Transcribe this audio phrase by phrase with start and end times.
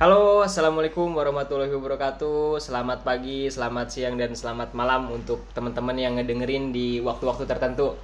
[0.00, 2.56] Halo, assalamualaikum warahmatullahi wabarakatuh.
[2.56, 8.00] Selamat pagi, selamat siang, dan selamat malam untuk teman-teman yang ngedengerin di waktu-waktu tertentu.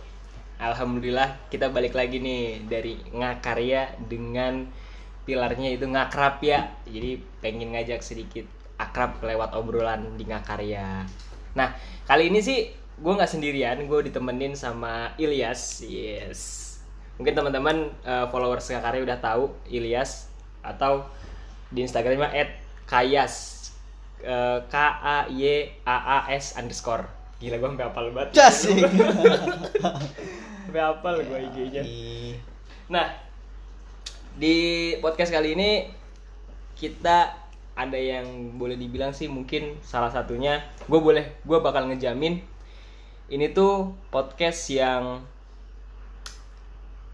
[0.61, 4.69] Alhamdulillah, kita balik lagi nih dari ngakarya dengan
[5.25, 6.69] pilarnya itu ngakrab ya.
[6.85, 8.45] Jadi pengen ngajak sedikit
[8.77, 11.09] akrab lewat obrolan di ngakarya.
[11.57, 11.73] Nah,
[12.05, 15.81] kali ini sih gue nggak sendirian, gue ditemenin sama Ilyas.
[15.81, 16.41] Yes.
[17.17, 20.29] Mungkin teman-teman uh, followers ngakarya udah tahu Ilyas
[20.61, 21.09] atau
[21.71, 22.31] di Instagramnya
[22.87, 23.35] @kayas.
[24.23, 25.43] Eh, K A Y
[25.85, 27.05] A A S underscore.
[27.37, 28.31] Gila gue sampai hafal banget.
[28.33, 28.81] Jasik.
[30.67, 32.37] sampai hafal gue IG-nya Ih,
[32.93, 33.09] nah
[34.37, 35.89] di podcast kali ini
[36.77, 37.33] kita
[37.73, 42.45] ada yang boleh dibilang sih mungkin salah satunya gue boleh gue bakal ngejamin
[43.33, 45.25] ini tuh podcast yang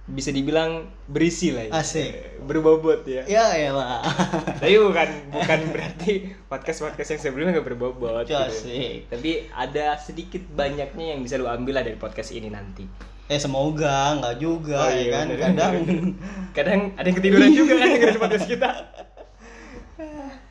[0.02, 1.78] bisa dibilang berisi lah ya.
[1.78, 2.42] Asik.
[2.42, 4.02] berbobot ya Ya elah.
[4.60, 6.12] tapi bukan bukan berarti
[6.44, 8.34] podcast podcast yang sebelumnya nggak berbobot gitu.
[8.34, 9.06] Asik.
[9.06, 12.82] tapi ada sedikit banyaknya yang bisa lu ambil lah dari podcast ini nanti
[13.30, 15.26] Eh semoga nggak juga Oh, ya iya, kan.
[15.30, 15.38] bener.
[15.40, 15.74] Kadang
[16.58, 18.68] kadang ada yang ketiduran juga kan dengerin podcast kita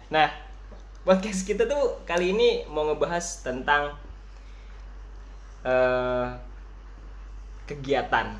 [0.07, 0.27] nah
[1.01, 3.95] podcast kita tuh kali ini mau ngebahas tentang
[5.61, 6.27] eh
[7.65, 8.33] kegiatan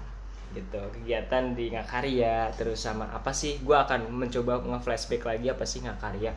[0.52, 0.80] gitu.
[0.94, 3.60] Kegiatan di ngakarya terus sama apa sih?
[3.62, 6.32] Gue akan mencoba nge-flashback lagi apa sih ngakarya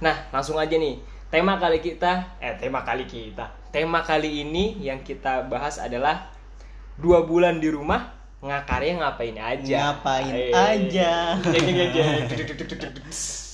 [0.00, 0.96] nah langsung aja nih.
[1.28, 3.52] Tema kali kita eh tema kali kita.
[3.68, 6.32] Tema kali ini yang kita bahas adalah
[6.96, 8.08] dua bulan di rumah
[8.40, 9.92] ngakarya ngapain aja?
[9.92, 11.36] Ngapain Eh, aja.
[11.44, 12.94] jeng, jeng, jeng.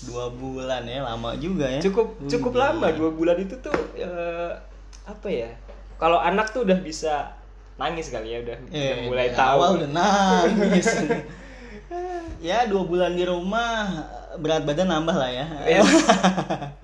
[0.06, 1.82] dua bulan ya lama juga ya.
[1.82, 2.62] cukup cukup Wih.
[2.62, 2.86] lama.
[2.94, 4.54] Dua bulan itu tuh eh,
[5.02, 5.50] apa ya?
[5.98, 7.34] Kalau anak tuh udah bisa
[7.76, 10.88] nangis kali ya udah, udah Eh, mulai dari tahu awal udah nangis.
[12.48, 15.46] ya dua bulan di rumah berat badan nambah lah ya.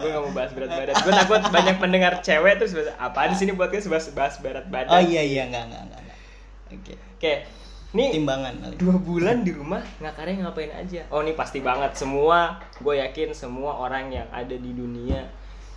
[0.01, 3.45] gue gak mau bahas berat badan gue takut banyak pendengar cewek terus bahas, apaan sih
[3.45, 6.01] ini podcast bahas bahas berat badan oh iya iya nggak nggak nggak.
[6.01, 6.19] nggak.
[6.73, 6.95] Oke.
[7.19, 7.33] oke
[7.93, 12.95] nih Timbangan dua bulan di rumah ngakarnya ngapain aja oh ini pasti banget semua gue
[12.97, 15.29] yakin semua orang yang ada di dunia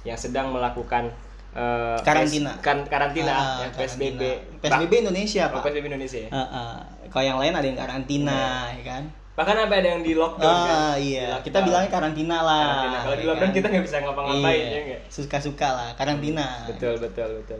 [0.08, 1.12] yang sedang melakukan
[1.56, 2.52] eh, Karantina.
[2.52, 4.60] pes- kan, karantina Ah, yang PSBB karantina.
[4.62, 5.62] PSBB Indonesia Oh, pak.
[5.66, 6.30] PSBB Indonesia ya?
[6.30, 6.74] Ah, ah.
[7.08, 8.40] Kalau yang lain ada yang karantina,
[8.72, 9.04] ya kan?
[9.36, 11.44] bahkan sampai ada yang di lockdown kan Ah Di iya, lockdown.
[11.44, 12.64] kita bilangnya karantina lah.
[12.66, 12.98] Karantina.
[12.98, 13.52] kalau di ya lockdown kan?
[13.54, 16.48] kita nggak bisa ngapa-ngapain Iya, ya nggak Suka-suka lah, karantina.
[16.66, 17.60] betul betul betul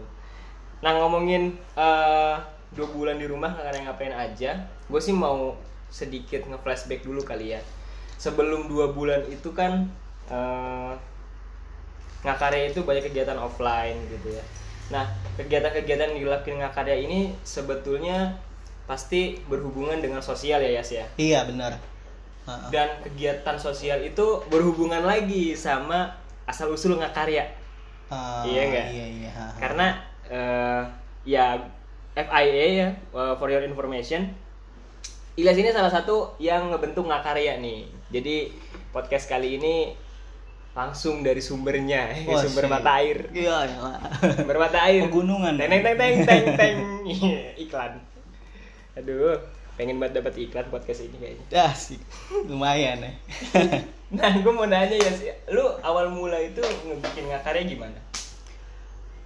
[0.80, 2.36] nah ngomongin eh,
[2.72, 4.52] dua bulan di rumah kalian ngapain aja
[4.86, 5.56] gue sih mau
[5.90, 7.62] sedikit nge-flashback dulu kali ya
[8.16, 9.84] sebelum dua bulan itu kan
[10.28, 10.92] eh,
[12.26, 14.44] ngakarya itu banyak kegiatan offline gitu ya
[14.90, 15.06] nah
[15.38, 18.38] kegiatan-kegiatan yang dilakukan ngakarya ini sebetulnya
[18.86, 21.74] pasti berhubungan dengan sosial ya Yas ya Iya benar.
[22.46, 22.70] Ah.
[22.70, 24.22] dan kegiatan sosial itu
[24.54, 26.14] berhubungan lagi sama
[26.46, 27.42] asal usul ngakarya
[28.06, 28.88] Ah, Iya nggak?
[28.94, 29.30] Iya iya.
[29.34, 29.50] ah.
[29.58, 29.88] karena
[30.30, 30.82] eh,
[31.26, 31.58] ya
[32.14, 34.30] FIA ya uh, for your information
[35.36, 38.54] Ilyas ini salah satu yang ngebentuk ngakarya nih jadi
[38.94, 39.92] podcast kali ini
[40.76, 42.72] langsung dari sumbernya Wah, sumber sih.
[42.72, 43.96] mata air Iya iya.
[44.36, 45.56] sumber mata air Pegunungan.
[45.56, 46.76] teng teng teng teng teng
[47.64, 47.96] iklan
[48.94, 49.40] aduh
[49.76, 52.00] pengen banget dapat iklan podcast ini kayaknya Ya sih,
[52.48, 53.12] lumayan ya.
[54.08, 58.00] Nah, gue mau nanya ya, sih, lu awal mula itu ngebikin ngakarya gimana?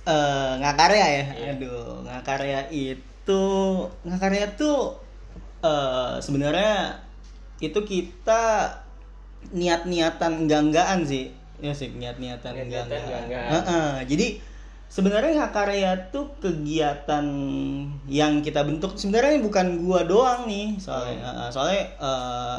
[0.05, 1.25] Eh ngakarya ya.
[1.37, 1.49] Iya.
[1.53, 3.43] Aduh, ngakarya itu
[4.01, 4.97] ngakarya tuh
[5.61, 6.97] eh sebenarnya
[7.61, 8.73] itu kita
[9.53, 11.29] niat-niatan enggak-enggaan sih.
[11.59, 13.25] Ya sih, niat-niatan enggak-enggaan.
[13.51, 14.27] Heeh, Jadi
[14.89, 17.21] sebenarnya ngakarya tuh kegiatan
[18.09, 21.25] yang kita bentuk sebenarnya bukan gua doang nih soalnya Hmm.
[21.29, 22.57] Heeh, soalnya eh,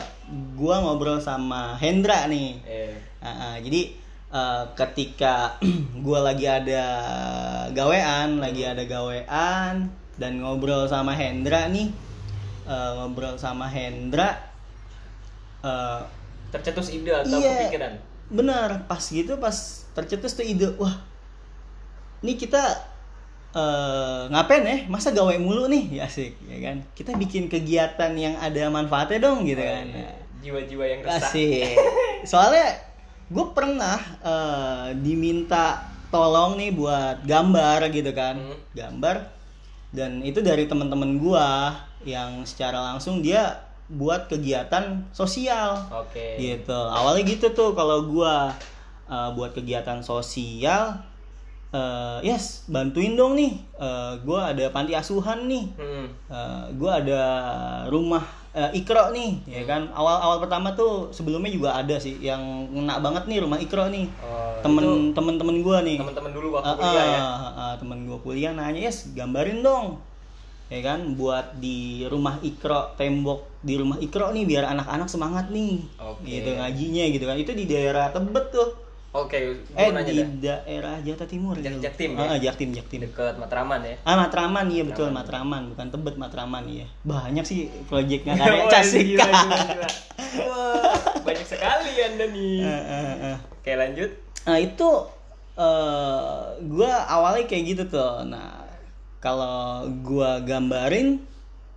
[0.55, 3.83] gua ngobrol sama Hendra nih Eh, Heeh, jadi
[4.31, 5.59] eh, ketika
[6.07, 6.85] gua lagi ada
[7.75, 11.91] gawean, lagi ada gawean dan ngobrol sama Hendra nih,
[12.63, 14.39] eh, ngobrol sama Hendra,
[15.67, 16.01] eh,
[16.55, 17.95] tercetus ide atau iya, kepikiran?
[18.31, 19.53] Benar pas gitu pas
[19.91, 20.95] tercetus tuh ide, wah,
[22.23, 22.63] ini kita
[23.51, 24.79] eh, ngapain ya?
[24.87, 26.77] Masa gawe mulu nih, ya asik, ya kan?
[26.95, 29.87] Kita bikin kegiatan yang ada manfaatnya dong, gitu Oh, kan?
[29.91, 30.11] iya.
[30.41, 31.35] Jiwa-jiwa yang resah.
[32.23, 32.79] Soalnya
[33.27, 38.59] gue pernah eh, diminta tolong nih buat gambar gitu kan, Hmm.
[38.73, 39.17] gambar.
[39.91, 41.49] Dan itu dari teman-teman gue
[42.07, 43.59] yang secara langsung dia
[43.91, 46.39] buat kegiatan sosial Oke.
[46.39, 46.71] gitu.
[46.73, 48.35] Awalnya gitu tuh kalau gue
[49.07, 51.03] eh, buat kegiatan sosial,
[51.71, 53.59] eh, yes bantuin dong nih.
[54.21, 56.07] gue ada panti asuhan nih Hmm.
[56.73, 57.23] gue ada
[57.87, 62.43] rumah eh, Ikro nih ya kan awal awal pertama tuh sebelumnya juga ada sih yang
[62.69, 66.67] ngena banget nih rumah Ikro nih Oh, temen temen temen gue nih teman-teman dulu waktu
[66.67, 70.03] Ah, kuliah ya ah, ah, temen gue kuliah nanya yes gambarin dong
[70.71, 71.13] ya kan?
[71.13, 75.83] Buat di rumah Ikro tembok di rumah Ikro nih biar anak-anak semangat nih.
[75.99, 76.25] Oke.
[76.25, 77.37] gitu ngajinya gitu kan.
[77.37, 78.71] Itu di daerah Tebet tuh.
[79.11, 81.83] Oke gue eh di dah daerah Jakarta Timur Jak- gitu.
[81.83, 82.29] Jaktim Ah, ya?
[82.31, 83.99] ah, Jaktim Jaktim dekat Matraman ya?
[84.07, 85.75] Ah Matraman iya betul Matraman.
[85.75, 86.87] Bukan Tebet Matraman iya.
[87.03, 88.71] Banyak sih proyeknya karya.
[90.47, 92.63] Wah, banyak sekali anda nih.
[92.63, 93.39] Ah, ah, ah.
[93.51, 94.11] oke lanjut.
[94.47, 94.89] Nah itu
[95.59, 98.23] eh gue awalnya kayak gitu tuh.
[98.25, 98.60] Nah
[99.21, 99.57] kalau
[100.01, 101.21] gue gambarin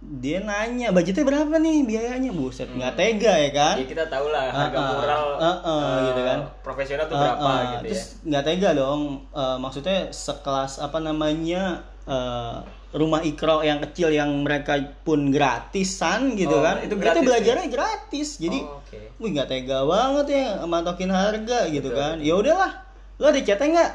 [0.01, 3.75] dia nanya budgetnya berapa nih biayanya buset nggak tega ya kan?
[3.77, 4.91] ya kita tahu lah harga Ah, ah.
[4.91, 6.39] mural Ah, ah, eh, gitu kan.
[6.59, 7.59] profesional tuh Ah, berapa ah.
[7.73, 9.01] gitu Terus ya nggak tega dong.
[9.29, 11.63] Eh, maksudnya sekelas apa namanya
[12.03, 12.55] eh,
[12.93, 16.79] rumah ikro yang kecil yang mereka pun gratisan gitu Oh, kan?
[16.79, 17.25] itu gratis ya?
[17.25, 18.29] belajarnya gratis.
[18.37, 22.15] Jadi Oh, oke Wih nggak tega banget ya matokin harga gitu Betul, kan.
[22.19, 22.71] Ya udahlah.
[23.15, 23.91] Lo ada chatnya nggak?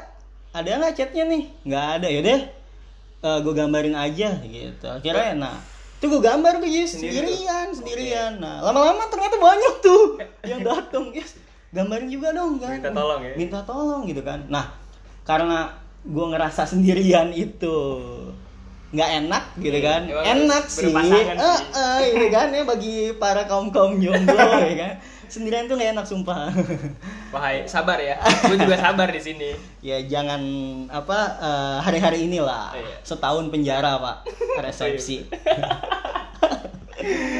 [0.51, 1.43] Ada nggak chatnya nih?
[1.63, 2.07] Nggak ada.
[2.09, 2.39] Yaudah.
[3.19, 4.85] Uh, gue gambarin aja gitu.
[4.85, 5.55] Akhirnya nah
[5.99, 7.35] itu gue gambar tuh Jis, Sendiri tuh?
[7.35, 8.31] sendirian, sendirian.
[8.39, 10.03] Nah lama-lama ternyata banyak tuh
[10.49, 11.35] yang datang Yes,
[11.69, 12.79] gambarin juga dong kan.
[12.79, 13.33] Minta tolong ya?
[13.35, 14.39] Minta tolong gitu kan.
[14.47, 14.71] Nah
[15.21, 15.67] karena
[16.01, 17.75] gue ngerasa sendirian itu
[18.89, 21.23] nggak enak gitu Iya, kan enak sih eh sih.
[21.77, 24.33] eh, ini kan ya bagi para kaum kaum jomblo
[24.65, 24.93] ya kan
[25.29, 26.49] sendirian tuh nggak enak sumpah
[27.29, 28.17] Wahai, sabar ya.
[28.43, 29.53] Gue juga sabar di sini.
[29.79, 30.41] ya jangan
[30.87, 32.97] apa eh, hari-hari inilah Iya.
[33.01, 34.17] setahun penjara pak
[34.59, 35.23] resepsi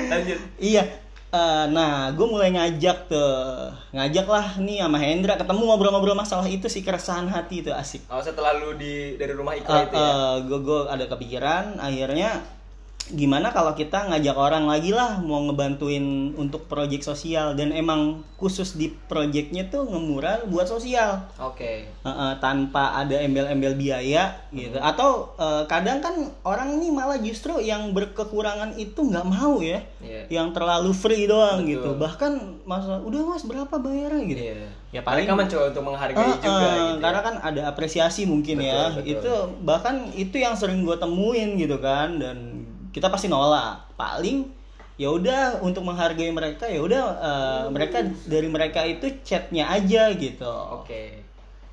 [0.09, 0.39] Lanjut.
[0.57, 0.83] iya
[1.29, 6.65] eh, nah gue mulai ngajak tuh ngajak lah nih sama Hendra ketemu ngobrol-ngobrol masalah itu
[6.65, 10.13] sih keresahan hati itu asik Oh, setelah lu di dari rumah Iko Eh, itu ya.
[10.41, 12.39] gue gue ada kepikiran akhirnya
[13.11, 16.01] gimana kalau kita ngajak orang lagi lah mau ngebantuin
[16.33, 21.83] untuk proyek sosial dan emang khusus di proyeknya tuh ngemural buat sosial Oke.
[21.83, 26.13] Eh, eh, tanpa ada embel-embel biaya gitu atau eh, kadang kan
[26.43, 30.31] orang nih malah justru yang berkekurangan itu nggak mau ya Iya.
[30.31, 31.71] yang terlalu free doang Betul.
[31.73, 32.31] gitu bahkan
[32.63, 34.69] masa udah mas berapa bayarnya gitu Iya.
[34.89, 36.73] Ya, paling- Mereka mencoba untuk menghargai Ah, juga ah, gitu.
[36.73, 36.97] ya.
[36.99, 39.05] karena kan ada apresiasi mungkin Betul, ya betul.
[39.11, 42.58] itu bahkan itu yang sering gue temuin gitu kan dan
[42.89, 44.49] kita pasti nolak paling
[44.95, 50.49] ya udah untuk menghargai mereka ya udah eh, mereka dari mereka itu chatnya aja gitu
[50.75, 51.23] Oke.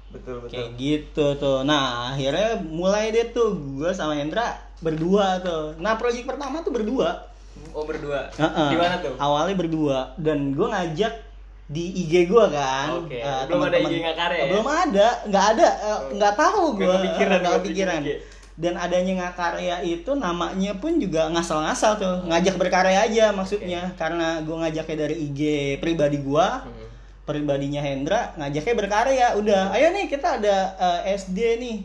[0.07, 0.53] Betul betul.
[0.53, 6.25] kayak gitu tuh nah akhirnya mulai deh tuh gue sama Hendra berdua tuh nah proyek
[6.25, 7.33] pertama tuh berdua
[7.73, 8.29] Oh, berdua.
[8.31, 8.69] Heeh.
[8.69, 9.17] Di mana tuh?
[9.17, 11.25] awalnya berdua dan gue ngajak
[11.67, 13.17] di IG gue kan Oke.
[13.17, 13.91] eh, Belum ada teman-teman.
[13.91, 14.45] IG Ngakare ya?
[14.47, 18.09] belum ada nggak ada eh, nggak tahu Nggak gue nggak kepikiran bikin IG.
[18.57, 22.17] Dan adanya ngakarya itu namanya pun juga ngasal-ngasal tuh.
[22.25, 23.93] Ngajak berkarya aja maksudnya.
[24.01, 25.41] Karena gue ngajaknya dari IG
[25.85, 26.89] pribadi gue Hmm.
[27.29, 29.27] pribadinya Hendra ngajaknya berkarya.
[29.37, 30.57] Udah ayo nih kita ada
[31.05, 31.79] eh, SD nih.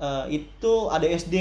[0.00, 1.36] Eh, itu ada SD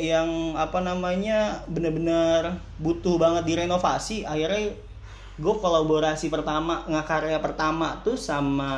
[0.00, 4.24] yang apa namanya bener-bener butuh banget direnovasi.
[4.24, 4.72] Akhirnya
[5.34, 8.72] gue kolaborasi pertama ngakarya pertama tuh sama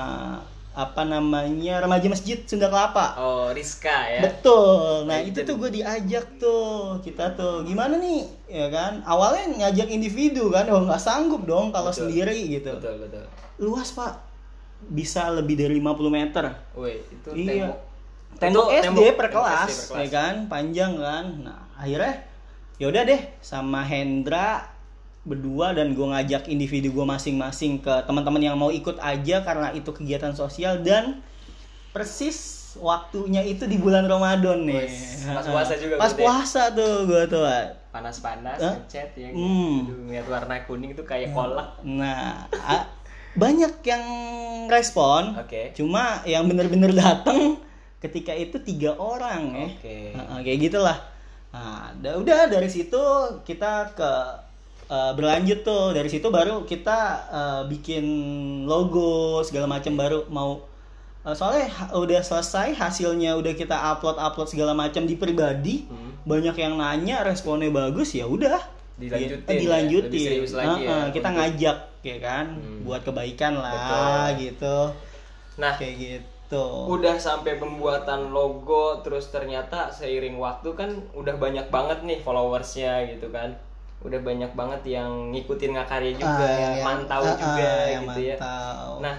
[0.76, 4.20] apa namanya remaja masjid Sunda Kelapa Oh, Rizka ya.
[4.20, 5.08] Betul.
[5.08, 7.00] Nah, itu tuh gue diajak tuh.
[7.00, 8.28] Kita tuh gimana nih?
[8.44, 9.00] Ya kan?
[9.02, 12.12] Awalnya ngajak individu kan, oh nggak sanggup dong kalau Betul.
[12.12, 12.76] sendiri gitu.
[12.76, 13.24] Betul betul.
[13.56, 14.20] Luas, Pak.
[14.86, 16.44] Bisa lebih dari 50 meter.
[16.76, 17.72] Woi, itu Iya.
[17.72, 17.78] tembok.
[18.36, 20.34] Tembok SD tembok- per tembok kelas, SD per ya kan?
[20.46, 21.24] Panjang kan.
[21.40, 22.14] Nah, akhirnya
[22.76, 24.75] ya udah deh sama Hendra
[25.26, 29.90] berdua dan gue ngajak individu gue masing-masing ke teman-teman yang mau ikut aja karena itu
[29.90, 31.18] kegiatan sosial dan
[31.90, 34.86] persis waktunya itu di bulan Ramadan nih.
[35.26, 36.26] Pas puasa juga Pas berarti ya?
[36.30, 37.42] puasa tuh gue tuh.
[37.90, 38.74] Panas-panas Hah?
[38.78, 39.28] ngechat ya.
[39.34, 40.06] Hmm.
[40.06, 41.80] Ngeliat warna kuning itu kayak kolak.
[41.82, 42.46] Nah,
[43.34, 44.04] banyak yang
[44.70, 45.34] respon.
[45.40, 45.74] Oke.
[45.74, 47.58] Cuma yang bener-bener datang
[47.98, 49.66] ketika itu tiga orang ya.
[49.74, 49.98] Oke.
[50.14, 50.98] Nah, kayak gitulah.
[51.50, 53.00] Nah, da- udah dari situ
[53.42, 54.12] kita ke
[54.86, 58.04] eh, berlanjut tuh dari situ baru kita eh, bikin
[58.64, 60.62] logo segala macam baru mau
[61.22, 66.14] eh, soalnya ha- udah selesai hasilnya udah kita upload upload segala macam di pribadi Hmm.
[66.24, 68.58] banyak yang nanya responnya bagus ya udah
[68.96, 72.80] Dilanjutin Eh, ya, dilanjutin serius lagi ya, kita untuk- ngajak ya kan Hmm.
[72.82, 73.74] buat kebaikan lah
[74.26, 74.40] Betul.
[74.42, 74.78] gitu
[75.56, 81.98] Nah, kayak gitu udah sampai pembuatan logo terus ternyata seiring waktu kan udah banyak banget
[82.02, 83.50] nih followersnya gitu kan
[84.06, 88.02] udah banyak banget yang ngikutin ngakarya juga Ah, yang- yang- mantau ah, juga ah, yang
[88.06, 88.36] gitu ya.
[88.38, 88.90] mantau.
[89.02, 89.14] nah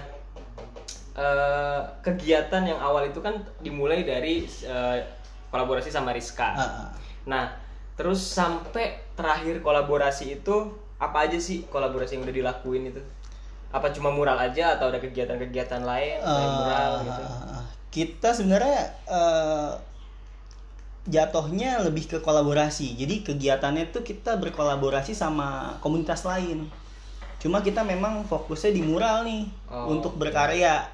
[1.14, 4.98] eh, kegiatan yang awal itu kan dimulai dari eh,
[5.48, 6.50] kolaborasi sama Rizka.
[6.50, 6.88] Ah, ah.
[7.24, 7.44] nah
[7.92, 10.56] terus sampai terakhir kolaborasi itu
[10.96, 13.02] apa aja sih kolaborasi yang udah dilakuin itu?
[13.68, 17.24] Apa cuma mural aja atau ada kegiatan-kegiatan lain selain mural gitu?
[17.88, 19.70] kita sebenarnya eh,
[21.08, 22.94] jatuhnya lebih ke kolaborasi.
[22.94, 26.68] Jadi kegiatannya tuh kita berkolaborasi sama komunitas lain.
[27.40, 30.84] Cuma kita memang fokusnya di mural nih Oh, untuk berkarya.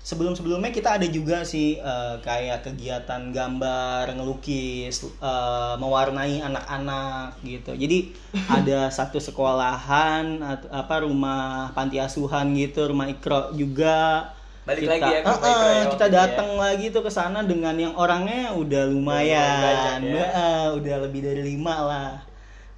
[0.00, 7.76] Sebelum sebelumnya kita ada juga sih eh, kayak kegiatan gambar ngelukis eh, mewarnai anak-anak gitu.
[7.76, 8.16] Jadi
[8.56, 10.40] ada satu sekolahan
[10.72, 14.32] apa rumah panti asuhan gitu rumah ikro juga
[14.70, 16.18] Balik kita, lagi ya ke eh, ya kita itu ya.
[16.22, 20.26] datang lagi tuh ke sana dengan yang orangnya udah lumayan banyak ya.
[20.30, 22.10] Eh, udah lebih dari lima lah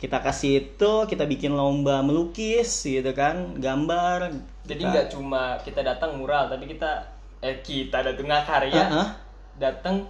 [0.03, 4.35] kita kasih itu kita bikin lomba melukis gitu kan gambar
[4.67, 7.07] jadi nggak cuma kita datang mural tapi kita
[7.39, 9.09] eh kita datang karya Heeh.
[9.63, 10.03] datang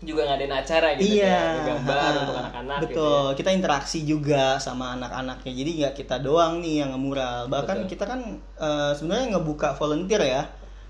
[0.00, 2.20] juga ngadain acara gitu iya kayak gambar heeh.
[2.24, 3.36] untuk anak-anak gitu betul ya.
[3.36, 7.90] kita interaksi juga sama anak-anaknya jadi nggak kita doang nih yang ngemural bahkan Betul.
[7.92, 8.20] kita kan
[8.56, 10.42] eh, sebenarnya ngebuka volunteer ya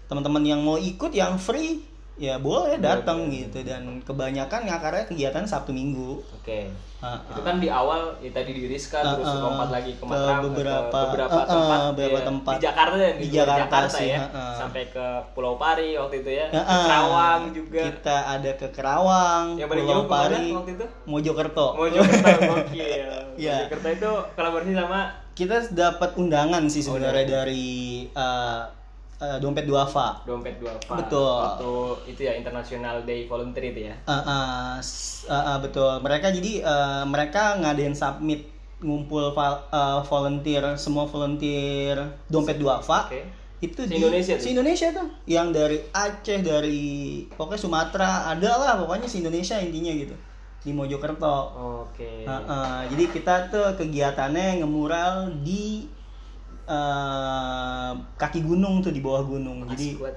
[0.08, 1.84] teman-teman yang mau ikut yang free
[2.16, 6.60] ya boleh datang gitu dan kebanyakan ngakarnya kegiatan sabtu minggu oke
[6.98, 7.18] Heeh.
[7.30, 9.38] itu kan di awal ya tadi di Rizka terus Heeh.
[9.38, 12.24] lompat lagi ke Ke Mataram beberapa- ke beberapa heeh, tempat beberapa ya.
[12.26, 12.52] tempat.
[12.52, 14.54] di Jakarta ya Di luar Jakarta sih, ya heeh.
[14.58, 16.82] sampai ke Pulau Pari waktu itu ya ke Heeh.
[16.82, 23.06] Kerawang juga kita ada ke Kerawang yang paling Pulau Pari waktu itu Mojokerto Mojokerto gokil
[23.38, 23.54] Iya.
[23.62, 25.00] Mojokerto itu kolaborasi sama
[25.32, 27.70] kita dapat undangan sih Oh, sebenarnya dari
[28.10, 28.60] eh,
[29.18, 31.26] eh, dompet duafa dompet dua Betul.
[31.42, 31.72] waktu
[32.08, 33.94] itu ya International Day Volunteer itu ya?
[34.06, 35.98] Eh, s- eh, eh, betul.
[35.98, 38.46] Mereka jadi eh, mereka ngadain submit
[38.78, 43.22] ngumpul val- eh, volunteer semua volunteer dompet duafa oke.
[43.58, 44.42] Itu Se di Indonesia tuh?
[44.42, 45.08] se Indonesia tuh.
[45.26, 46.87] Yang dari Aceh dari
[47.28, 50.14] pokoknya Sumatera ada lah pokoknya se Indonesia intinya gitu.
[50.62, 51.37] Di Mojokerto.
[51.82, 52.22] Oke.
[52.22, 55.90] Uh, uh, jadi kita tuh kegiatannya ngemural di
[56.68, 59.64] uh, kaki gunung tuh di bawah gunung.
[59.66, 60.16] Jadi Asik banget.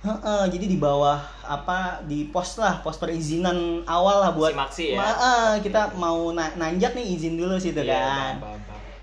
[0.00, 3.54] uh, uh, jadi di bawah apa di pos lah pos perizinan
[3.84, 4.98] awal lah buat Maksi-maksi ya?
[4.98, 8.34] Ma- uh, kita mau na- nanjak nih izin dulu sih tuh Iya, kan.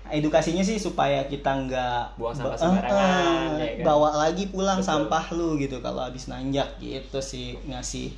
[0.08, 3.84] Edukasinya sih supaya kita nggak Buang sampah ba- sembarangan, ya kan?
[3.84, 4.88] bawa lagi pulang Betul.
[5.04, 8.16] sampah lu gitu kalau habis nanjak gitu sih ngasih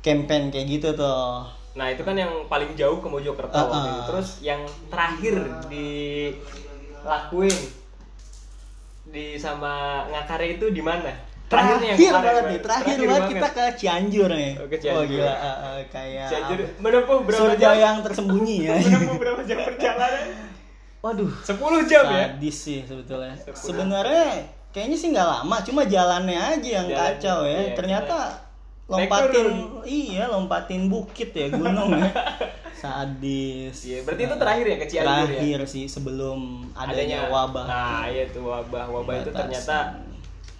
[0.00, 1.42] campaign kayak gitu tuh.
[1.74, 4.00] Nah itu kan yang paling jauh ke Mojokerto waktu itu.
[4.06, 5.34] Terus yang terakhir
[5.66, 7.56] dilakuin
[9.16, 11.08] di sama ngakare itu di mana?
[11.46, 12.50] Terakhirnya yang terakhir kemarin, banget Bang.
[12.50, 15.06] nih terakhir, banget kita ke Cianjur nih Oh, ke Cianjur.
[15.06, 17.82] gila uh, uh, kayak Cianjur menempuh berapa surga jam?
[17.86, 20.26] yang tersembunyi ya Menempuh berapa jam perjalanan?
[20.98, 22.24] waduh 10 jam ya?
[22.34, 24.42] sadis sih sebetulnya sebenarnya
[24.74, 28.16] kayaknya sih nggak lama cuma jalannya aja yang Jalan, kacau ya iya, ternyata
[28.90, 29.46] Naik lompatin
[29.86, 32.10] iya lompatin bukit ya gunung ya
[32.76, 35.24] sadis Iya, berarti itu terakhir ya ke Cianjur ya?
[35.32, 36.38] terakhir sih sebelum
[36.72, 38.84] adanya, wabah Nah, iya tuh wabah.
[38.86, 39.40] Wabah itu Batasan.
[39.42, 39.76] ternyata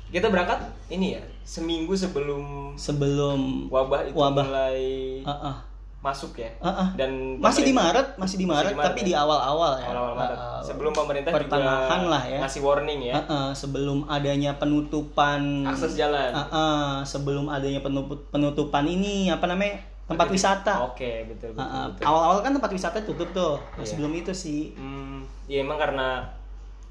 [0.07, 0.59] kita berangkat
[0.89, 4.45] ini ya seminggu sebelum sebelum wabah itu Wabah.
[4.45, 4.81] mulai
[5.21, 5.57] uh, uh,
[5.99, 6.51] masuk ya.
[6.59, 6.89] uh, uh.
[6.95, 9.07] Dan masih di Maret masih di Maret, Masih di Maret, tapi ya?
[9.07, 10.37] di awal-awal ya awal-awal Maret.
[10.37, 12.39] Uh, uh, sebelum pemerintah pertengahan juga lah ya.
[12.41, 13.15] ngasih warning ya.
[13.15, 16.31] uh, uh, sebelum adanya penutupan Akses jalan.
[16.31, 21.61] uh, uh, sebelum adanya penutup, penutupan ini apa namanya tempat wisata Oke, betul betul.
[21.61, 22.05] Uh, uh, betul.
[22.05, 23.87] awal-awal kan tempat wisata tutup tuh Nah, Iya.
[23.87, 26.23] sebelum itu sih Hmm, ya emang karena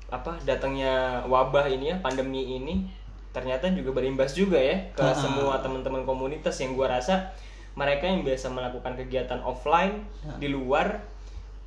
[0.06, 0.94] apa datangnya
[1.24, 2.86] wabah ini ya pandemi ini
[3.32, 5.12] ternyata juga berimbas juga ya ke Ah.
[5.12, 7.32] semua teman-teman komunitas yang gua rasa
[7.74, 10.36] mereka yang biasa melakukan kegiatan offline Ah.
[10.36, 11.04] di luar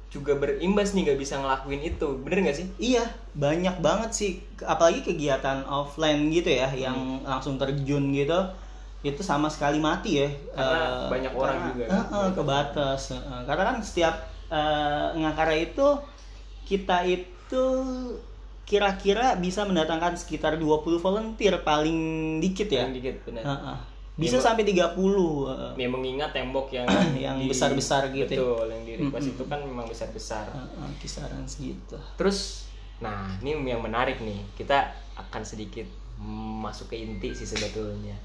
[0.08, 4.32] juga berimbas nih nggak bisa ngelakuin itu bener nggak sih Iya, banyak banget sih.
[4.58, 8.40] Apalagi kegiatan offline gitu ya, yang langsung terjun gitu,
[9.00, 10.28] itu sama sekali mati ya.
[10.50, 12.02] Karena Eh, banyak orang karena- juga kan.
[12.18, 13.00] eh, kebatas.
[13.08, 13.42] Eh, eh.
[13.44, 14.14] karena kan setiap
[14.48, 15.86] eh, ngakara itu
[16.64, 17.64] kita itu
[18.64, 20.64] kira-kira bisa mendatangkan sekitar 20
[20.98, 21.96] volunteer paling
[22.38, 22.84] dikit ya.
[22.84, 23.78] Yang dikit bener Eh, eh.
[24.18, 24.98] Bisa Iya, sampai 30.
[25.46, 25.72] eh.
[25.78, 26.84] ya mengingat tembok yang
[27.18, 28.40] Yang besar-besar gitu ya.
[28.40, 31.94] betul yang di request itu kan memang besar besar Eh, eh, kisaran segitu.
[32.16, 32.66] Terus,
[32.98, 35.86] nah ini yang menarik nih, kita akan sedikit
[36.58, 38.18] masuk ke inti sih sebetulnya.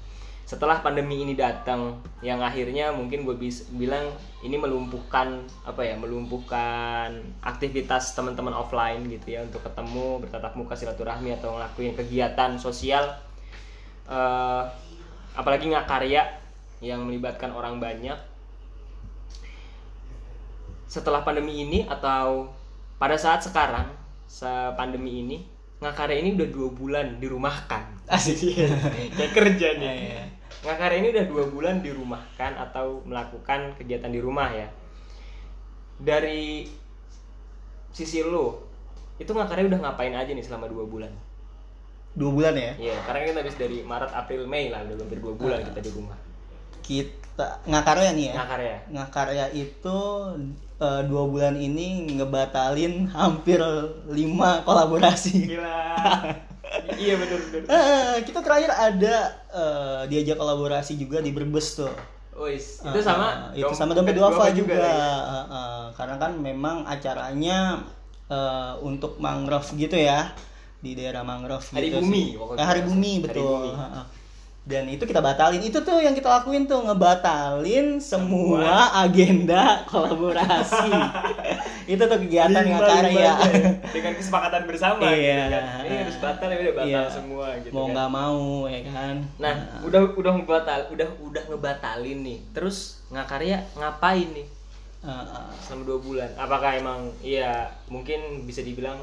[0.44, 4.12] Setelah pandemi ini datang, yang akhirnya mungkin gue bisa bilang
[4.44, 11.32] ini melumpuhkan apa ya, melumpuhkan aktivitas teman-teman offline gitu ya untuk ketemu, bertatap muka, silaturahmi
[11.32, 13.24] atau ngelakuin kegiatan sosial,
[14.04, 14.64] Eh,
[15.32, 16.22] apalagi nggak karya
[16.84, 18.16] yang melibatkan orang banyak.
[20.84, 22.52] Setelah pandemi ini atau
[23.00, 23.88] pada saat sekarang
[24.76, 25.36] pandemi ini
[25.84, 28.56] Ngakare ini udah dua bulan dirumahkan Asik.
[29.20, 30.24] kayak kerja nih Iya.
[30.64, 34.64] Ngakare ini udah dua bulan dirumahkan atau melakukan kegiatan di rumah ya
[36.00, 36.66] dari
[37.94, 38.58] sisi lu
[39.22, 41.12] itu ngakarnya udah ngapain aja nih selama dua bulan
[42.18, 45.34] dua bulan ya Iya, karena kan habis dari Maret, April, Mei lah, udah hampir dua
[45.34, 46.14] bulan kita di rumah.
[46.84, 48.76] Kita ngakarya nih ya Ngakarya.
[48.92, 49.98] ngakarya itu
[50.78, 53.58] eh, dua bulan ini ngebatalin hampir
[54.06, 55.80] lima kolaborasi Gila.
[57.00, 57.66] iya bener bener.
[57.66, 59.16] Eh, kita terakhir ada
[59.48, 61.90] eh, diajak kolaborasi juga di Brebes tuh
[62.34, 64.90] Wis, Ah, itu sama ah, itu sama dompet duafa juga, ya?
[64.90, 65.82] Ah, ah.
[65.94, 67.78] karena kan memang acaranya
[68.26, 70.34] eh, untuk mangrove gitu ya
[70.82, 72.58] di daerah mangrove Hari gitu Bumi, sih.
[72.58, 74.23] Eh, hari bumi Hari betul Bumi.
[74.64, 80.88] Dan itu kita batalin itu tuh yang kita lakuin tuh ngebatalin semua agenda kolaborasi
[81.92, 83.70] itu tuh kegiatan ngakarya limanya ya.
[84.00, 85.36] dengan kesepakatan bersama Iya.
[85.36, 85.82] gitu kan.
[85.84, 87.02] ini harus batal ya udah batal Iya.
[87.12, 87.92] semua gitu mau kan.
[87.92, 89.54] nggak mau ya kan nah
[89.84, 94.46] udah udah ngebatal udah udah ngebatalin nih terus ngakarya ngapain nih
[95.04, 95.44] ah.
[95.60, 98.96] selama dua bulan apakah emang iya mungkin bisa dibilang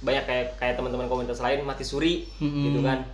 [0.00, 2.72] banyak kayak kayak teman-teman komunitas lain mati suri Mm-mm.
[2.72, 3.04] gitu kan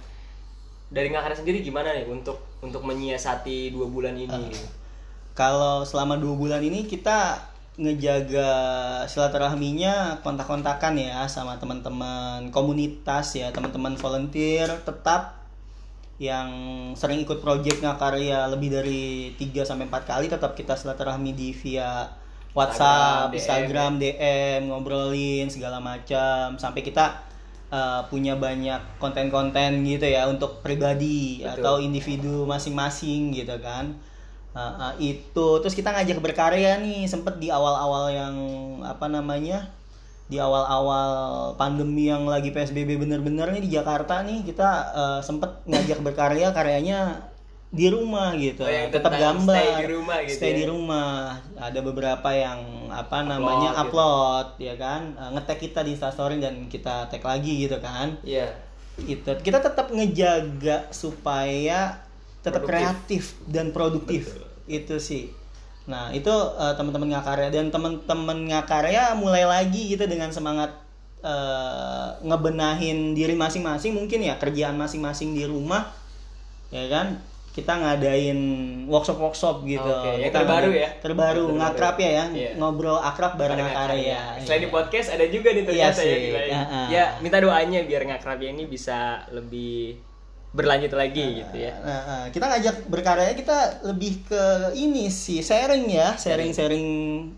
[0.94, 4.66] dari ngakarya sendiri gimana nih untuk untuk menyiasati dua bulan ini gitu?
[5.34, 8.50] Kalau selama dua bulan ini kita ngejaga
[9.10, 15.42] silaturahminya kontak-kontakan ya sama teman-teman komunitas ya teman-teman volunteer tetap
[16.22, 16.46] yang
[16.94, 22.06] sering ikut project ngakarya lebih dari 3 sampai 4 kali tetap kita silaturahmi di via
[22.54, 27.33] WhatsApp, Instagram, Instagram, DM, ngobrolin segala macam sampai kita
[27.74, 31.50] uh, punya banyak konten-konten gitu ya untuk pribadi Betul.
[31.58, 33.98] atau individu masing-masing gitu kan.
[34.54, 38.34] Uh, uh, itu terus kita ngajak berkarya nih sempet di awal-awal yang
[38.86, 39.66] apa namanya
[40.30, 46.00] di awal-awal pandemi yang lagi PSBB bener-bener nih di Jakarta nih kita uh, sempet ngajak
[46.00, 47.33] berkarya karyanya
[47.74, 48.62] di rumah gitu.
[48.62, 49.50] Oh, yang tetap gambar.
[49.58, 50.56] stay di rumah gitu stay ya?
[50.62, 51.10] di rumah.
[51.58, 53.82] Ada beberapa yang apa namanya gitu.
[53.82, 55.02] upload ya kan?
[55.18, 58.14] Uh, ngetek kita di Instastory dan kita tag lagi gitu kan?
[58.22, 58.54] Iya.
[58.94, 61.98] itu kita tetap ngejaga supaya
[62.46, 62.70] tetap Produktif.
[62.70, 64.22] kreatif dan produktif.
[64.70, 65.34] Itu sih.
[65.90, 70.78] Nah itu eh, teman-teman ngakarya dan teman-teman ngakarya mulai lagi gitu dengan semangat
[71.26, 73.98] eh, ngebenahin diri masing-masing.
[73.98, 75.90] Mungkin ya kerjaan masing-masing di rumah
[76.70, 77.18] ya kan
[77.54, 78.38] kita ngadain
[78.84, 80.90] workshop workshop gitu Oke, yang Kita terbaru ngadain- ya?
[80.98, 82.50] terbaru ngakrab ya ya Iya.
[82.54, 84.74] ngobrol akrab bareng Bareng ngakarya Selain di Iya.
[84.74, 86.50] podcast ada juga nih Iya ternyata ya gila ya.
[86.50, 86.60] ya.
[86.90, 88.98] Ya, minta doanya biar ngakrabnya ini bisa
[89.30, 90.02] lebih
[90.54, 91.74] berlanjut lagi gitu ya.
[91.82, 96.86] Nah, nah, kita ngajak berkarya kita lebih ke ini sih sharing ya, sharing-sharing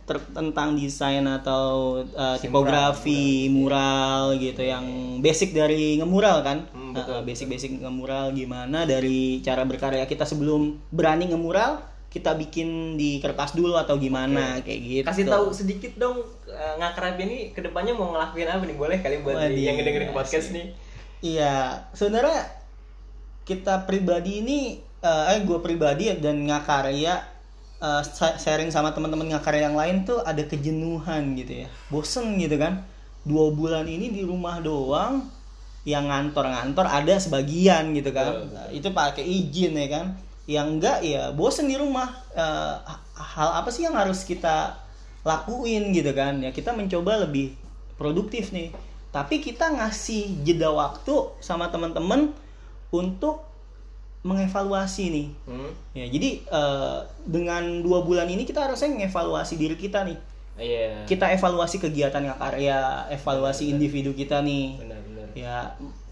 [0.05, 4.85] ter- tentang desain atau uh, tipografi, mural, gitu yang
[5.25, 6.69] basic dari ngemural kan.
[6.77, 13.21] Hmm, Nah, basic-basic ngemural gimana dari cara berkarya kita sebelum berani ngemural, kita bikin di
[13.21, 15.05] kertas dulu atau gimana kayak gitu.
[15.05, 18.77] Kasih tahu sedikit dong eh, ngakrab ini ke depannya mau ngelakuin apa nih?
[18.81, 20.73] Boleh kali buat Waduh, yang ngedengerin podcast nih.
[21.21, 22.66] Iya, sebenarnya
[23.47, 27.15] kita pribadi ini, eh gue pribadi dan ngakarya
[27.79, 32.59] eh, sa- sharing sama teman-teman ngakarya yang lain tuh ada kejenuhan gitu ya, bosen gitu
[32.59, 32.83] kan.
[33.23, 35.23] Dua bulan ini di rumah doang,
[35.87, 38.51] yang ngantor-ngantor ada sebagian gitu kan.
[38.51, 40.07] Nah, itu pakai izin ya kan.
[40.51, 42.11] Yang enggak ya bosen di rumah.
[42.35, 42.75] Eh,
[43.15, 44.75] hal apa sih yang harus kita
[45.23, 46.43] lakuin gitu kan?
[46.43, 47.55] Ya kita mencoba lebih
[47.95, 48.75] produktif nih.
[49.15, 52.35] Tapi kita ngasih jeda waktu sama teman-teman
[52.91, 53.47] untuk
[54.27, 55.29] mengevaluasi nih.
[55.47, 55.71] Hmm.
[55.95, 60.19] Ya, jadi eh, dengan dua bulan ini kita harusnya mengevaluasi diri kita nih.
[60.57, 61.05] Iya.
[61.07, 64.83] Kita evaluasi kegiatan karya, evaluasi individu kita nih.
[64.83, 65.27] Benar benar.
[65.37, 65.59] Ya,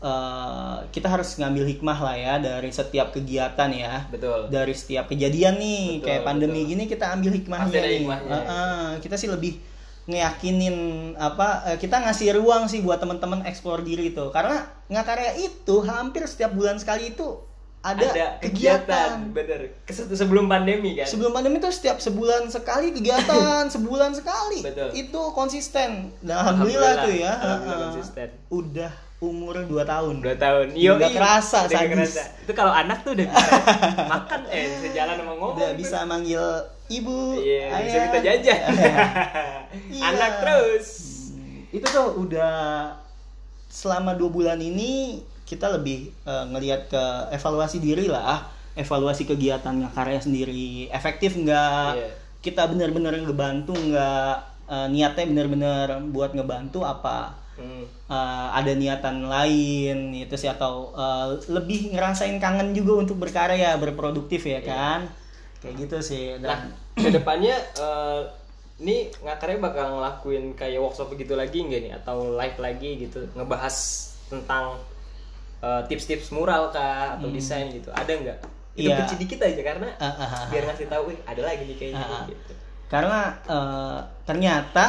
[0.04, 4.06] eh, kita harus ngambil hikmah lah ya dari setiap kegiatan ya.
[4.12, 4.46] Betul.
[4.52, 6.70] Dari setiap kejadian nih, Betul, kayak pandemi betul.
[6.70, 7.98] gini kita ambil hikmahnya Pasti nih.
[8.04, 8.30] hikmahnya.
[8.30, 9.58] Eh, eh, kita sih lebih
[10.06, 10.76] ngeyakinin
[11.14, 16.24] apa eh, kita ngasih ruang sih buat teman-teman eksplor diri itu karena ngakarya itu hampir
[16.24, 17.40] setiap bulan sekali itu
[17.80, 19.76] ada, kegiatan, Bener.
[19.84, 21.04] Kes- sebelum pandemi kan.
[21.04, 24.88] sebelum pandemi itu setiap sebulan sekali kegiatan sebulan sekali Betul.
[24.94, 28.28] itu konsisten dan alhamdulillah, tuh ya Alhamdulillah konsisten.
[28.48, 30.66] udah umur 2 tahun Dua tahun.
[30.72, 30.96] Iya.
[31.06, 32.12] Kerasa, Udah nggak sadis.
[32.12, 32.22] kerasa.
[32.40, 33.56] Itu kalau anak tuh udah bisa
[34.12, 35.50] makan eh bisa jalan sama ngomong.
[35.54, 36.44] udah bisa manggil
[36.86, 38.04] ibu Iya, bisa ayah.
[38.06, 38.60] kita jajan.
[39.90, 40.04] Iya.
[40.08, 40.86] Anak terus.
[41.68, 42.86] itu tuh udah
[43.66, 50.18] selama dua bulan ini kita lebih eh, ngelihat ke evaluasi diri lah evaluasi kegiatan karya
[50.18, 52.08] sendiri efektif nggak Iya.
[52.40, 57.86] kita benar-benar ngebantu nggak eh, niatnya benar-benar buat ngebantu apa Hmm.
[58.08, 58.16] eh,
[58.52, 64.58] ada niatan lain itu sih atau eh, lebih ngerasain kangen juga untuk berkarya berproduktif ya
[64.60, 65.06] kan
[65.64, 66.58] kayak gitu sih Nah, dan
[67.04, 68.20] ke depannya eh,
[68.76, 71.92] ini ngakarnya bakal ngelakuin kayak workshop begitu lagi nggak nih?
[71.96, 73.76] Atau live lagi gitu ngebahas
[74.28, 74.76] tentang
[75.58, 77.88] eh, tips-tips mural kah atau desain gitu.
[77.90, 78.38] Ada nggak?
[78.74, 79.06] Itu Iya.
[79.06, 82.02] kecil dikit aja karena Ah, ah, ah, biar ngasih tahu "Wih, ada lagi nih kayaknya
[82.02, 82.24] Ah, ah.
[82.26, 82.52] gitu.
[82.90, 84.84] Karena eh, ternyata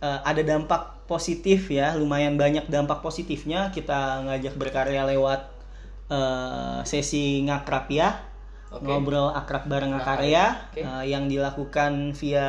[0.00, 3.68] eh, ada dampak positif ya lumayan banyak dampak positifnya.
[3.68, 5.40] Kita ngajak berkarya lewat
[6.08, 8.08] eh, sesi ngakrab ya
[8.70, 8.82] Oke.
[8.82, 10.80] ngobrol akrab bareng ngakarya Oke.
[10.80, 12.48] eh, yang dilakukan via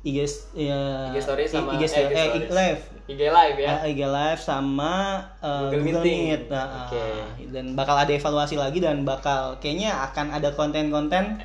[0.00, 0.18] IG,
[0.52, 2.50] ya, IG story sama IG, story- eh, stories.
[2.50, 4.92] live IG live ya Eh, IG live sama
[5.38, 6.20] eh, Google Google, Meeting.
[6.28, 6.42] Meet.
[6.48, 6.98] Nah, Oke.
[6.98, 11.42] eh, dan bakal ada evaluasi lagi dan bakal kayaknya akan ada konten-konten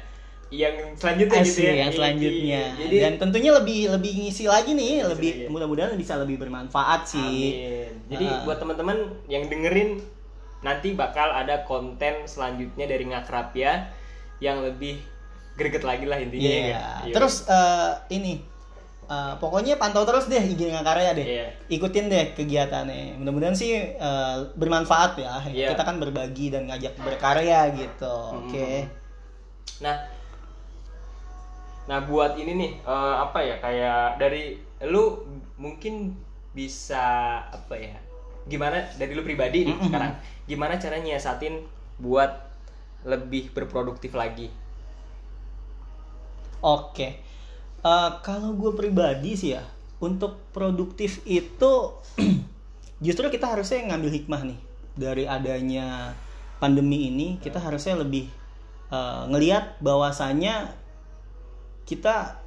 [0.48, 2.62] yang selanjutnya gitu Asli ya yang selanjutnya.
[2.78, 7.20] jadi dan tentunya lebih lebih ngisi lagi nih, lebih mudah-mudahan bisa lebih bermanfaat sih.
[7.20, 7.92] Amin.
[8.08, 8.42] Jadi Ah.
[8.42, 8.96] buat teman-teman
[9.28, 10.00] yang dengerin
[10.62, 13.94] nanti bakal ada konten selanjutnya dari Ngakrapia
[14.42, 14.98] yang lebih
[15.58, 16.62] greget lagi lah intinya Iya.
[16.70, 16.88] ya.
[17.10, 17.14] Iya.
[17.18, 18.34] Terus eh, ini
[19.10, 21.26] eh, pokoknya pantau terus deh IG Ngakarya deh.
[21.26, 21.48] Iya.
[21.70, 23.18] Ikutin deh kegiatannya.
[23.22, 25.42] Mudah-mudahan sih eh, bermanfaat ya.
[25.50, 25.74] Iya.
[25.74, 28.18] Kita kan berbagi dan ngajak berkarya gitu.
[28.34, 28.50] Hmm.
[28.50, 28.70] Oke.
[29.82, 29.98] Nah,
[31.88, 35.26] nah buat ini nih eh, apa ya kayak dari lu
[35.58, 36.14] mungkin
[36.54, 37.06] bisa
[37.50, 37.98] apa ya?
[38.48, 39.88] Gimana dari lu pribadi nih Mm-mm.
[39.92, 40.12] sekarang?
[40.48, 41.64] Gimana caranya nyiasatin
[42.00, 42.32] buat
[43.04, 44.50] lebih berproduktif lagi?
[46.64, 47.22] Oke.
[47.84, 49.64] Eh, kalau gue pribadi sih ya,
[50.02, 51.94] untuk produktif itu
[53.06, 54.60] justru kita harusnya ngambil hikmah nih
[54.98, 56.18] dari adanya
[56.58, 57.38] pandemi ini.
[57.38, 58.26] Kita harusnya lebih
[58.90, 60.74] eh, ngelihat bahwasanya
[61.88, 62.42] kita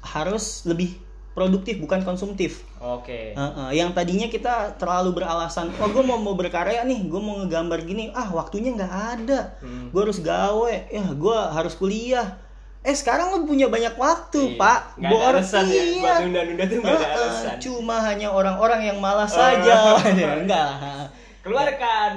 [0.00, 0.96] harus lebih
[1.30, 2.66] produktif bukan konsumtif.
[2.76, 3.32] Oke.
[3.32, 7.80] Heeh, yang tadinya kita terlalu beralasan, oh gue mau mau berkarya nih, gue mau ngegambar
[7.82, 9.88] gini, ah waktunya nggak ada, Hmm.
[9.88, 12.34] gue harus gawe, ya gue harus kuliah.
[12.80, 14.58] Eh sekarang lu punya banyak waktu Iya.
[14.58, 16.00] pak, ada Bor- alasan ya, iya.
[16.00, 17.56] buat nunda-nunda tuh nggak ada Heeh, alasan.
[17.60, 19.38] Cuma hanya orang-orang yang malas Oh.
[19.38, 19.76] saja,
[20.40, 21.04] enggak lah.
[21.40, 22.12] Keluarkan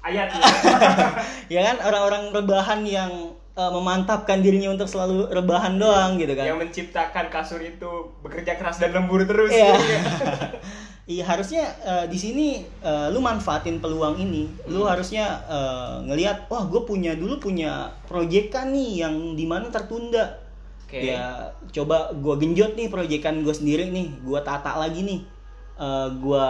[0.00, 0.42] ayatnya.
[1.52, 3.12] Ya kan orang-orang rebahan yang
[3.56, 6.44] eh, memantapkan dirinya untuk selalu rebahan doang gitu kan.
[6.48, 7.90] yang menciptakan kasur itu
[8.24, 9.52] bekerja keras dan lembur terus.
[9.52, 9.74] Iya.
[11.02, 14.46] Iya harusnya eh, di sini eh, lu manfaatin peluang ini.
[14.70, 20.38] Lu harusnya eh, ngelihat, wah gue punya dulu punya proyekan nih yang di mana tertunda.
[20.86, 21.10] Oke.
[21.10, 25.20] Ya coba gue genjot nih proyekan gue sendiri nih, gue tata lagi nih,
[25.82, 26.48] Eh, gue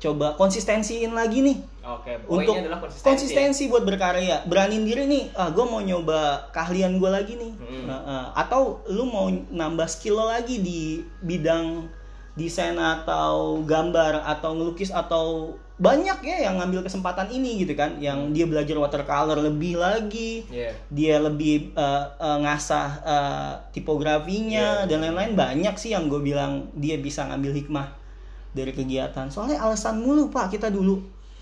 [0.00, 3.04] coba konsistensiin lagi nih Oke, untuk konsistensi.
[3.04, 7.84] konsistensi buat berkarya beraniin diri nih ah gue mau nyoba keahlian gue lagi nih Hmm.
[7.84, 10.80] Nah, eh, atau lu mau nambah skill lo lagi di
[11.20, 11.86] bidang
[12.32, 18.30] desain atau gambar atau ngelukis atau banyak ya yang ngambil kesempatan ini gitu kan yang
[18.30, 20.72] dia belajar watercolor lebih lagi Iya.
[20.88, 24.88] dia lebih eh, eh, ngasah eh, tipografinya Iya.
[24.88, 27.86] dan lain-lain banyak sih yang gue bilang dia bisa ngambil hikmah
[28.50, 30.98] dari kegiatan soalnya alasan mulu pak kita dulu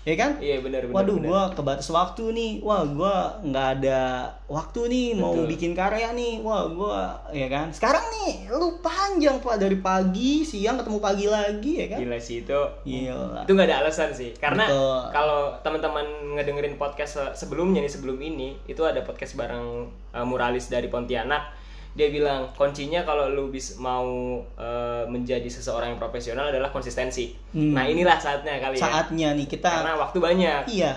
[0.07, 0.95] ya kan Iya benar benar.
[0.95, 2.51] Waduh, gua kebatas waktu nih.
[2.63, 5.51] Wah, gua nggak ada waktu nih mau Betul.
[5.51, 6.39] bikin karya nih.
[6.39, 7.67] Wah, gua ya kan.
[7.69, 11.99] Sekarang nih lu panjang Pak dari pagi, siang ketemu pagi lagi ya kan.
[11.99, 12.61] Gila sih itu.
[12.87, 13.43] Gila.
[13.43, 14.31] Itu nggak ada alasan sih.
[14.39, 14.99] Karena Betul.
[15.13, 16.07] kalau teman-teman
[16.39, 19.83] ngedengerin podcast se- sebelumnya nih sebelum ini, itu ada podcast bareng
[20.15, 21.58] uh, muralis dari Pontianak.
[21.97, 27.33] Dia bilang kuncinya kalau lu bis mau uh, menjadi seseorang yang profesional adalah konsistensi.
[27.51, 27.73] Hmm.
[27.73, 28.85] Nah, inilah saatnya kali ya.
[28.85, 30.63] Saatnya nih kita Karena waktu banyak.
[30.69, 30.93] iya.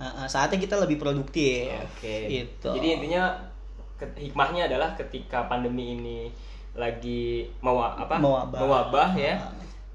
[0.00, 1.68] Saatnya kita lebih produktif.
[1.76, 2.24] Oke.
[2.24, 2.72] Gitu.
[2.72, 3.36] Jadi intinya
[4.00, 6.18] hikmahnya adalah ketika pandemi ini
[6.72, 8.16] lagi mau apa?
[8.16, 8.58] Mewabah.
[8.64, 9.36] Mewabah ya.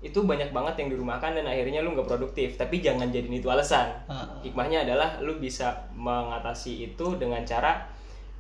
[0.06, 2.54] Itu banyak banget yang dirumahkan dan akhirnya lu nggak produktif.
[2.54, 3.90] Tapi jangan jadiin itu alasan.
[4.06, 4.30] Ah.
[4.46, 7.90] Hikmahnya adalah lu bisa mengatasi itu dengan cara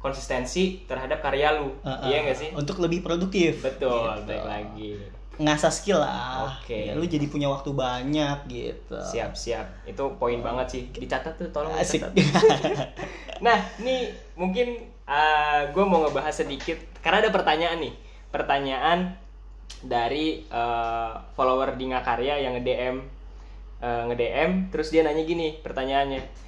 [0.05, 1.73] konsistensi terhadap karya lu.
[1.81, 2.05] Ah, ah.
[2.05, 2.49] Iya nggak sih?
[2.53, 3.65] Untuk lebih produktif.
[3.65, 4.29] Betul, Gitu.
[4.29, 4.91] baik lagi.
[5.35, 6.47] Ngasah skill lah.
[6.47, 6.87] Oke.
[6.87, 8.95] Ya, lu jadi punya waktu banyak gitu.
[8.95, 9.65] Siap, siap.
[9.83, 10.83] Itu poin banget sih.
[10.93, 12.05] Dicatat tuh, tolong Asik.
[12.13, 12.93] dicatat.
[13.43, 14.07] Nah, nih
[14.39, 14.79] mungkin
[15.75, 17.93] gue mau ngebahas sedikit karena ada pertanyaan nih,
[18.31, 19.11] pertanyaan
[19.83, 22.95] dari eh, follower di Ngakarya yang nge-DM
[23.83, 26.44] eh, nge-DM terus dia nanya gini pertanyaannya.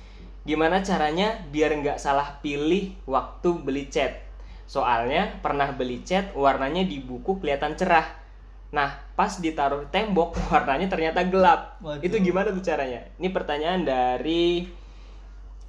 [0.48, 4.24] Gimana caranya biar nggak salah pilih waktu beli cat?
[4.64, 8.08] Soalnya pernah beli cat warnanya di buku kelihatan cerah.
[8.72, 11.84] Nah, pas ditaruh di tembok warnanya ternyata gelap.
[11.84, 12.00] Waduh.
[12.00, 13.04] Itu gimana tuh caranya?
[13.20, 14.64] Ini pertanyaan dari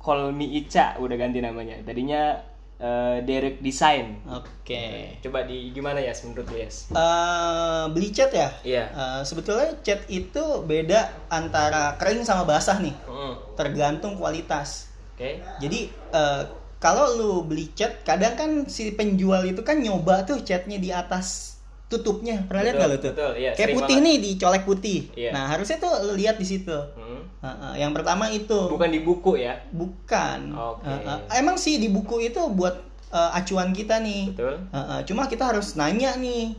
[0.08, 1.82] Me Ica udah ganti namanya.
[1.82, 2.38] Tadinya
[2.78, 4.22] eh, Derek Design.
[4.30, 5.18] Oke.
[5.20, 6.88] Coba di gimana ya menurut Yes?
[6.94, 8.48] Eh, beli cat ya?
[8.62, 8.84] Iya.
[8.88, 14.88] Eh, sebetulnya cat itu beda antara kering sama basah nih, Mm, tergantung kualitas.
[15.18, 15.42] Oke.
[15.58, 16.42] Jadi eh,
[16.78, 21.57] kalau lu beli cat, kadang kan si penjual itu kan nyoba tuh catnya di atas
[21.88, 22.44] tutupnya.
[22.44, 23.12] Pernah lihat nggak lu tuh?
[23.12, 24.06] betul, iya, Kayak putih banget.
[24.06, 24.98] nih dicolek putih.
[25.12, 25.30] Iya.
[25.32, 26.76] Nah, harusnya tuh lihat di situ.
[26.94, 27.24] Hmm.
[27.38, 29.56] Heeh, yang pertama itu Bukan di buku ya.
[29.70, 30.52] bukan.
[30.52, 30.84] Oke.
[30.84, 32.76] Heeh, emang sih di buku itu buat
[33.08, 34.36] eh, acuan kita nih.
[34.36, 34.54] Betul.
[34.68, 36.52] Heeh, cuma kita harus nanya nih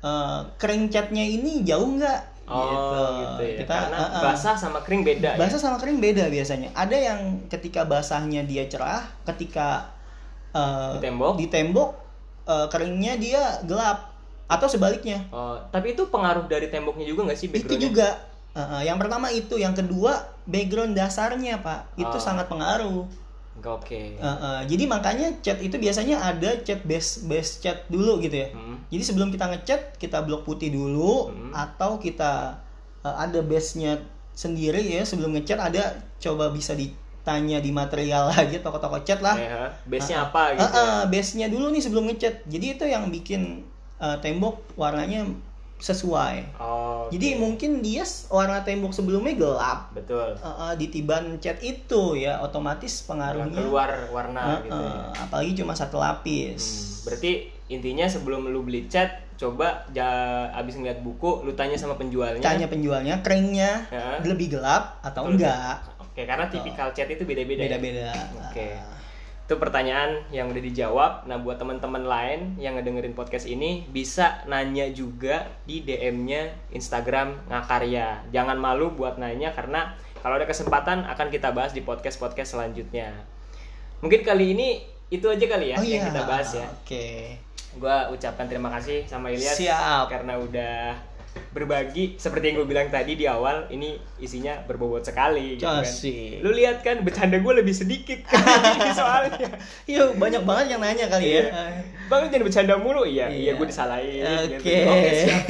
[0.00, 2.34] eh, kering catnya ini jauh nggak?
[2.44, 2.60] Oh,
[3.16, 3.56] gitu, ya.
[3.64, 4.22] Kita Karena heeh.
[4.22, 5.40] basah sama kering beda.
[5.40, 5.62] basah ya?
[5.62, 6.68] sama kering beda biasanya.
[6.72, 9.88] Ada yang ketika basahnya dia cerah, ketika
[10.50, 11.32] eh, Di tembok?
[11.36, 11.90] di tembok,
[12.44, 14.13] eh, keringnya dia gelap
[14.44, 15.24] atau sebaliknya.
[15.32, 18.20] Oh, tapi itu pengaruh dari temboknya juga nggak sih Itu juga.
[18.54, 20.14] Heeh, yang pertama itu, yang kedua
[20.46, 22.22] background dasarnya pak, itu Oh.
[22.22, 23.02] sangat pengaruh.
[23.58, 24.14] Oke.
[24.14, 28.48] Heeh, jadi makanya chat itu biasanya ada chat base base chat dulu gitu ya.
[28.52, 28.78] Hmm.
[28.92, 31.50] Jadi sebelum kita ngechat kita blok putih dulu Hmm.
[31.50, 32.60] atau kita
[33.02, 33.98] uh, ada base-nya
[34.34, 39.34] sendiri ya sebelum ngechat ada coba bisa ditanya di material lagi toko-toko chat lah.
[39.34, 40.62] Ya, base-nya Ah, apa gitu?
[40.62, 42.44] Uh, uh, base-nya dulu nih sebelum ngechat.
[42.46, 43.64] Jadi itu yang bikin
[43.98, 45.26] uh, tembok warnanya
[45.74, 46.56] sesuai.
[46.56, 47.10] Oh.
[47.10, 49.92] Jadi mungkin dia warna tembok sebelumnya gelap.
[49.92, 50.32] betul.
[50.40, 54.72] Uh, uh, ditiban cat itu ya otomatis pengaruhnya keluar warna uh, gitu.
[54.72, 54.88] ya.
[54.88, 56.62] uh, apalagi cuma satu lapis.
[56.62, 57.32] Hmm, berarti
[57.68, 60.08] intinya sebelum lu beli cat, coba ja,
[60.56, 62.40] abis ngeliat buku, lu tanya sama penjualnya.
[62.40, 64.22] Tanya penjualnya keringnya Ya.
[64.24, 65.42] lebih gelap atau Betul.
[65.42, 65.76] enggak?
[66.00, 67.60] Oke, karena tipikal cat itu beda-beda.
[67.60, 67.76] ya?
[67.76, 68.10] Beda-beda.
[68.46, 68.68] Oke.
[69.44, 71.12] Itu pertanyaan yang udah dijawab.
[71.28, 78.32] Nah, buat teman-teman lain yang ngedengerin podcast ini bisa nanya juga di DM-nya Instagram Ngakarya.
[78.32, 79.92] Jangan malu buat nanya karena
[80.24, 83.12] kalau ada kesempatan akan kita bahas di podcast-podcast selanjutnya.
[84.00, 84.80] Mungkin kali ini
[85.12, 86.08] itu aja kali ya Oh yang iya.
[86.08, 86.66] kita bahas ya.
[86.80, 87.36] Oke.
[87.76, 90.08] Gua ucapkan terima kasih sama Ilyas Siap.
[90.08, 90.96] karena udah
[91.50, 95.86] berbagi seperti yang gue bilang tadi di awal ini isinya berbobot sekali gitu kan.
[96.42, 98.42] Lu lihat kan bercanda gue lebih sedikit kan
[98.78, 99.46] ini soalnya.
[99.86, 101.30] Iya banyak banget yang nanya kali ya.
[101.30, 101.42] Iya.
[102.06, 103.30] Bang lu jangan bercanda mulu iya.
[103.30, 103.52] Iya, Iya.
[103.54, 104.22] gue disalahin.
[104.26, 104.58] Oke.
[104.58, 104.90] gitu.
[104.90, 105.42] Oke, siap.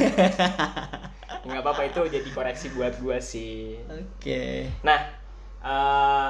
[1.45, 3.77] Nggak apa-apa itu jadi koreksi buat gue sih.
[3.85, 4.69] Oke.
[4.81, 4.99] Nah,
[5.61, 6.29] eh,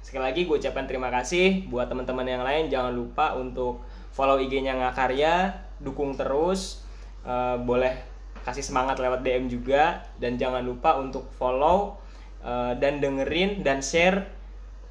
[0.00, 2.68] sekali lagi gue ucapkan terima kasih buat teman-teman yang lain.
[2.68, 6.84] Jangan lupa untuk follow IG-nya Ngakarya, dukung terus.
[7.24, 8.13] Eh, boleh
[8.44, 11.96] kasih semangat lewat DM juga dan jangan lupa untuk follow
[12.44, 14.28] eh, dan dengerin dan share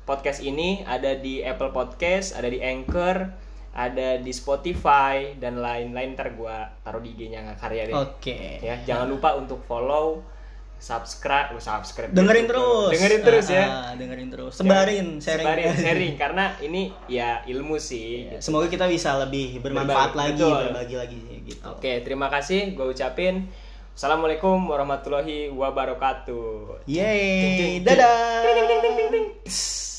[0.03, 3.31] podcast ini ada di Apple Podcast, ada di Anchor,
[3.73, 7.95] ada di Spotify dan lain-lain ntar gue taruh di IG-nya Ngakarya deh.
[7.95, 8.59] Oke.
[8.61, 10.21] Ya, jangan lupa untuk follow,
[10.79, 12.11] subscribe, oh, subscribe.
[12.11, 12.53] Dengerin gitu.
[12.53, 12.91] terus.
[12.95, 13.65] Dengerin terus ya.
[13.65, 14.53] Ah, dengerin terus.
[14.57, 15.47] Sebarin, sharing.
[15.47, 18.33] Sebarin, sharing karena ini ya ilmu sih.
[18.33, 20.59] Ya, Semoga kita bisa lebih bermanfaat Berbagi, lagi, betul.
[20.69, 21.61] berbagi lagi gitu.
[21.71, 22.75] Oke, terima kasih.
[22.75, 23.47] Gue ucapin
[23.93, 26.81] Assalamualaikum warahmatullahi wabarakatuh.
[26.89, 27.85] Yeay, ting.
[27.85, 29.92] dadah.